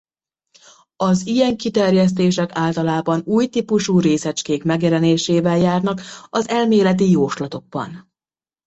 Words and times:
Az 0.95 1.27
ilyen 1.27 1.57
kiterjesztések 1.57 2.49
általában 2.53 3.21
új 3.25 3.47
típusú 3.47 3.99
részecskék 3.99 4.63
megjelenésével 4.63 5.57
járnak 5.57 6.01
az 6.29 6.47
elméleti 6.47 7.09
jóslatokban. 7.11 8.11